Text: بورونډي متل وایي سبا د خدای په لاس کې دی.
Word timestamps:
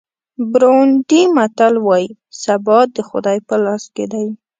بورونډي 0.51 1.21
متل 1.35 1.73
وایي 1.87 2.09
سبا 2.43 2.77
د 2.95 2.97
خدای 3.09 3.37
په 3.47 3.55
لاس 3.63 3.83
کې 3.95 4.05
دی. 4.13 4.25